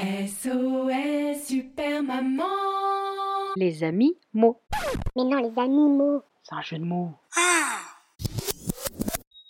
[0.00, 2.42] SOS Super Maman
[3.56, 4.60] Les amis mots.
[5.14, 6.22] Mais non, les animaux.
[6.42, 7.12] C'est un jeu de mots.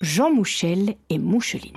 [0.03, 1.73] Jean Mouchel et Moucheline.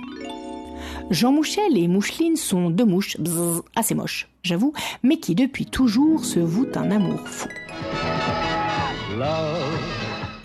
[1.10, 6.26] Jean Mouchel et Moucheline sont deux mouches bzzz, assez moches, j'avoue, mais qui depuis toujours
[6.26, 7.48] se vouent un amour fou.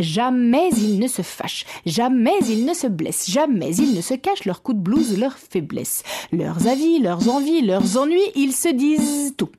[0.04, 4.46] Jamais ils ne se fâchent, jamais ils ne se blessent, jamais ils ne se cachent
[4.46, 9.34] leurs coups de blouse, leurs faiblesses, leurs avis, leurs envies, leurs ennuis, ils se disent
[9.38, 9.50] tout.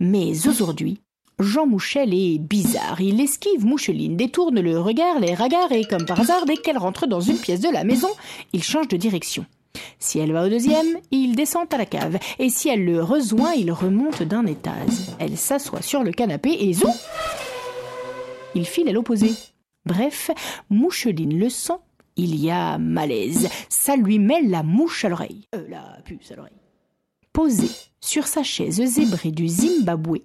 [0.00, 1.00] Mais aujourd'hui,
[1.38, 3.00] Jean Mouchel est bizarre.
[3.00, 7.06] Il esquive Moucheline, détourne le regard, les regards et, comme par hasard, dès qu'elle rentre
[7.06, 8.08] dans une pièce de la maison,
[8.52, 9.44] il change de direction.
[9.98, 12.18] Si elle va au deuxième, il descend à la cave.
[12.38, 15.10] Et si elle le rejoint, il remonte d'un étage.
[15.18, 16.88] Elle s'assoit sur le canapé et zou
[18.54, 19.32] Il file à l'opposé.
[19.86, 20.30] Bref,
[20.70, 21.74] Moucheline le sent.
[22.16, 23.48] Il y a malaise.
[23.68, 25.48] Ça lui met la mouche à l'oreille.
[25.54, 26.52] Euh, la puce à l'oreille.
[27.32, 30.18] Posée sur sa chaise zébrée du Zimbabwe,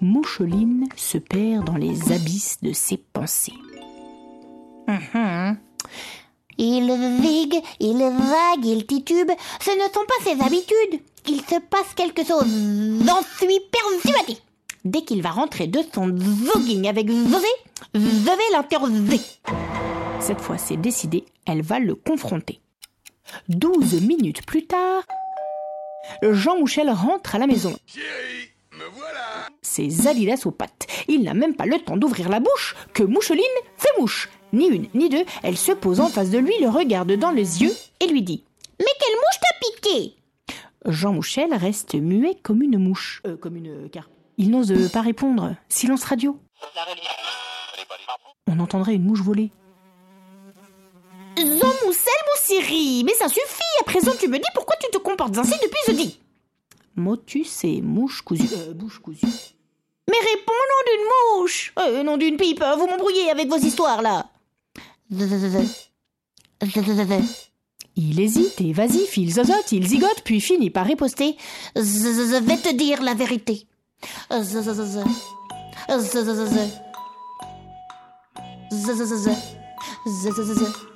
[0.00, 3.52] Moucheline se perd dans les abysses de ses pensées.
[4.88, 5.58] Mhm.
[6.56, 9.30] Il vigue, il vague, il titube.
[9.60, 11.02] Ce ne sont pas ses habitudes.
[11.28, 12.46] Il se passe quelque chose.
[13.06, 14.38] J'en suis persuadée.
[14.84, 19.20] Dès qu'il va rentrer de son jogging avec je vais l'interroger.
[20.20, 22.60] Cette fois, c'est décidé, elle va le confronter.
[23.48, 25.04] Douze minutes plus tard,
[26.22, 27.74] Jean Mouchel rentre à la maison.
[29.62, 30.86] Ses alilas aux pattes.
[31.08, 33.44] Il n'a même pas le temps d'ouvrir la bouche que Moucheline
[33.76, 34.28] fait mouche.
[34.52, 37.62] Ni une, ni deux, elle se pose en face de lui, le regarde dans les
[37.62, 38.42] yeux et lui dit
[38.80, 40.14] Mais quelle mouche t'a piqué
[40.86, 43.22] Jean Mouchel reste muet comme une mouche.
[43.26, 44.10] Euh, comme une carpe.
[44.40, 45.54] Il n'ose pas répondre.
[45.68, 46.38] Silence radio.
[48.46, 49.50] On entendrait une mouche voler.
[51.36, 51.44] Jean
[51.84, 55.36] Moussel, mon Siri Mais ça suffit À présent, tu me dis pourquoi tu te comportes
[55.36, 56.18] ainsi depuis jeudi
[56.96, 58.48] Motus et mouche cousue.
[58.56, 59.26] Euh, bouche cousue.
[60.08, 61.06] Mais réponds nom d'une
[61.42, 64.26] mouche euh, Nom d'une pipe Vous m'embrouillez avec vos histoires, là
[67.94, 71.36] Il hésite, évasif, il zozote, il zigote, puis finit par riposter.
[71.76, 73.66] Je vais te dire la vérité.
[74.30, 75.04] Z z z z z
[75.98, 76.52] z z z z
[78.70, 79.28] z z
[80.06, 80.89] z z z z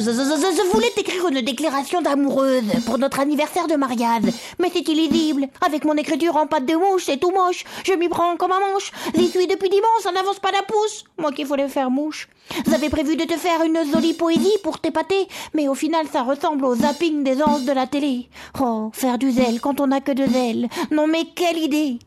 [0.00, 4.22] Je, voulais t'écrire une déclaration d'amoureuse pour notre anniversaire de mariage,
[4.58, 5.48] mais c'est illisible.
[5.64, 7.64] Avec mon écriture en pâte de mouche, c'est tout moche.
[7.84, 8.92] Je m'y prends comme un manche.
[9.16, 11.04] J'y suis depuis dimanche, ça n'avance pas d'un pouce.
[11.18, 12.28] Moi qui voulais faire mouche.
[12.70, 16.64] J'avais prévu de te faire une jolie poésie pour t'épater, mais au final ça ressemble
[16.64, 18.28] au zapping des anges de la télé.
[18.60, 20.68] Oh, faire du zèle quand on n'a que de zèle.
[20.92, 21.98] Non mais quelle idée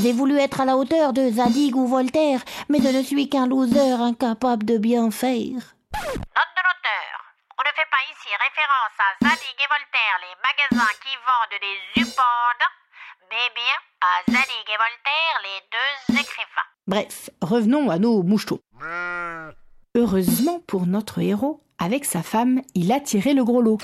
[0.00, 3.48] j'ai voulu être à la hauteur de Zadig ou Voltaire, mais je ne suis qu'un
[3.48, 5.74] loser incapable de bien faire.
[5.92, 6.49] On
[7.70, 12.66] ne fait pas ici référence à Zadig et Voltaire, les magasins qui vendent des upandes,
[13.30, 16.68] mais bien à Zadig et Voltaire, les deux écrivains.
[16.86, 18.60] Bref, revenons à nos moucheteaux.
[19.94, 23.78] Heureusement pour notre héros, avec sa femme, il a tiré le gros lot.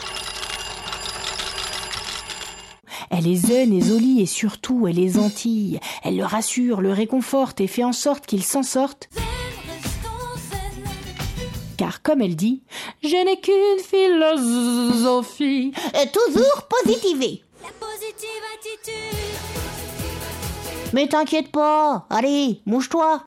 [3.10, 5.78] Elle est zen et jolie et surtout elle est gentille.
[6.02, 9.08] Elle le rassure, le réconforte et fait en sorte qu'il s'en sorte.
[12.06, 12.62] Comme elle dit,
[13.02, 15.72] je n'ai qu'une philosophie.
[16.12, 17.42] Toujours positiver.
[20.92, 23.24] Mais t'inquiète pas, allez, mouche-toi.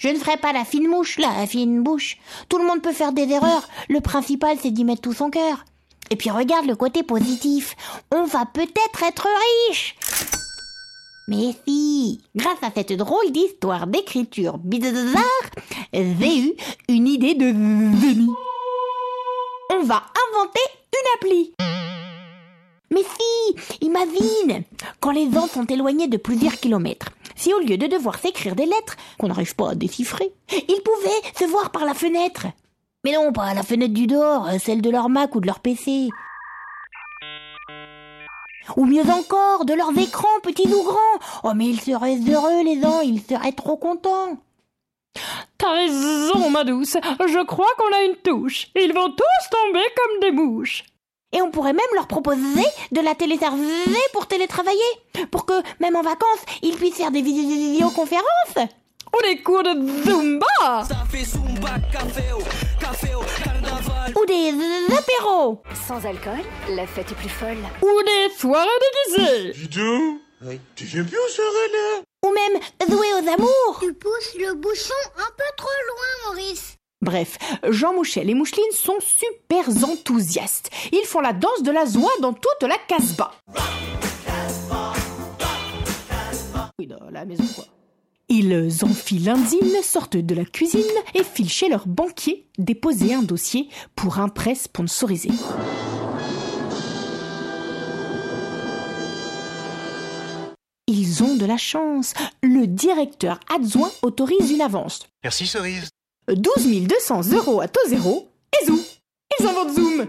[0.00, 2.18] Je ne ferai pas la fine mouche, la fine bouche.
[2.48, 3.68] Tout le monde peut faire des erreurs.
[3.88, 5.64] Le principal, c'est d'y mettre tout son cœur.
[6.10, 7.76] Et puis regarde le côté positif.
[8.12, 9.28] On va peut-être être
[9.68, 9.94] riche.
[11.26, 15.22] Mais si, grâce à cette drôle d'histoire d'écriture bizarre,
[15.92, 16.52] j'ai eu
[16.88, 18.28] une idée de génie.
[19.72, 20.60] On va inventer
[20.92, 21.54] une appli.
[22.90, 24.64] Mais si, imagine,
[25.00, 28.66] quand les gens sont éloignés de plusieurs kilomètres, si au lieu de devoir s'écrire des
[28.66, 32.46] lettres qu'on n'arrive pas à déchiffrer, ils pouvaient se voir par la fenêtre.
[33.02, 36.10] Mais non, pas la fenêtre du dehors, celle de leur Mac ou de leur PC.
[38.76, 41.18] Ou mieux encore, de leurs écrans, petits ou grands.
[41.42, 44.38] Oh, mais ils seraient heureux, les gens, ils seraient trop contents.
[45.58, 46.96] T'as raison, ma douce.
[47.20, 48.68] Je crois qu'on a une touche.
[48.74, 50.84] Ils vont tous tomber comme des mouches.
[51.32, 54.80] Et on pourrait même leur proposer de la téléserver pour télétravailler.
[55.30, 58.24] Pour que, même en vacances, ils puissent faire des vidéoconférences.
[58.56, 59.74] Ou des cours de
[60.04, 60.46] Zumba
[64.20, 64.52] Ou des
[64.96, 65.62] apéros.
[65.86, 66.40] Sans alcool,
[66.70, 67.58] la fête est plus folle.
[67.82, 68.68] Ou des soirées
[69.16, 69.80] déguisées Dis
[70.42, 70.60] oui.
[70.76, 73.78] tu viens plus au soirée là Ou même jouer aux amours.
[73.80, 76.76] Tu pousses le bouchon un peu trop loin, Maurice.
[77.02, 77.36] Bref,
[77.68, 80.70] Jean Mouchel et Moucheline sont super enthousiastes.
[80.92, 83.32] Ils font la danse de la joie dans toute la Casbah.
[86.78, 87.64] Oui, dans la maison quoi.
[88.28, 90.80] Ils enfilent l'indine, sortent de la cuisine
[91.14, 95.28] et filent chez leur banquier déposer un dossier pour un prêt sponsorisé.
[100.86, 102.14] Ils ont de la chance.
[102.42, 105.00] Le directeur adjoint autorise une avance.
[105.22, 105.90] Merci Cerise.
[106.28, 108.80] 12 200 euros à taux zéro et zou
[109.38, 110.06] Ils inventent Zoom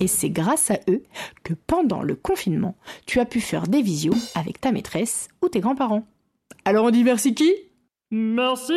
[0.00, 1.02] Et c'est grâce à eux
[1.44, 2.74] que pendant le confinement,
[3.06, 6.06] tu as pu faire des visios avec ta maîtresse ou tes grands-parents.
[6.64, 7.52] Alors on dit merci qui?
[8.10, 8.72] Merci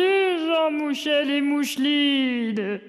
[0.46, 2.80] Jean Mouchel et Moucheline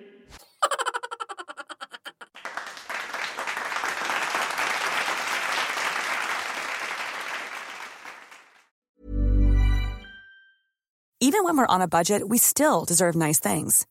[11.21, 13.87] Even when we're on a budget, we still deserve nice things.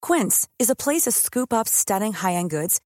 [0.00, 2.80] Quince is a place to scoop up stunning high-end goods